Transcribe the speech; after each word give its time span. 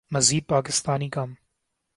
مزید 0.11 0.47
پاکستانی 0.47 1.09
کم 1.09 1.37